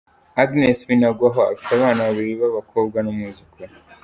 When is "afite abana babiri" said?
1.51-2.31